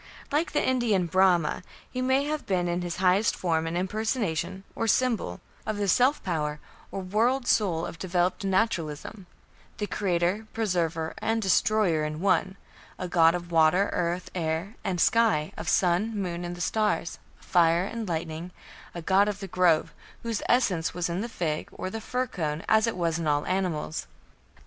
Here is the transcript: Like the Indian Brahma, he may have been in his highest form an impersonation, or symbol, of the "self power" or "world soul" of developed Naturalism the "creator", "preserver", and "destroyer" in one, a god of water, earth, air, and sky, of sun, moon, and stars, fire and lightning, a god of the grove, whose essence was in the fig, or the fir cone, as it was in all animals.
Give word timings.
Like 0.31 0.51
the 0.53 0.67
Indian 0.67 1.05
Brahma, 1.05 1.61
he 1.91 2.01
may 2.01 2.23
have 2.25 2.47
been 2.47 2.67
in 2.67 2.81
his 2.81 2.95
highest 2.95 3.35
form 3.35 3.67
an 3.67 3.77
impersonation, 3.77 4.63
or 4.73 4.87
symbol, 4.87 5.41
of 5.63 5.77
the 5.77 5.87
"self 5.87 6.23
power" 6.23 6.59
or 6.89 7.01
"world 7.01 7.45
soul" 7.45 7.85
of 7.85 7.99
developed 7.99 8.43
Naturalism 8.43 9.27
the 9.77 9.85
"creator", 9.85 10.47
"preserver", 10.53 11.13
and 11.19 11.39
"destroyer" 11.39 12.03
in 12.03 12.19
one, 12.19 12.57
a 12.97 13.07
god 13.07 13.35
of 13.35 13.51
water, 13.51 13.91
earth, 13.93 14.31
air, 14.33 14.75
and 14.83 14.99
sky, 14.99 15.51
of 15.55 15.69
sun, 15.69 16.17
moon, 16.19 16.43
and 16.43 16.63
stars, 16.63 17.19
fire 17.39 17.85
and 17.85 18.09
lightning, 18.09 18.49
a 18.95 19.03
god 19.03 19.27
of 19.27 19.39
the 19.39 19.47
grove, 19.47 19.93
whose 20.23 20.41
essence 20.49 20.95
was 20.95 21.09
in 21.09 21.21
the 21.21 21.29
fig, 21.29 21.69
or 21.71 21.91
the 21.91 22.01
fir 22.01 22.25
cone, 22.25 22.63
as 22.67 22.87
it 22.87 22.97
was 22.97 23.19
in 23.19 23.27
all 23.27 23.45
animals. 23.45 24.07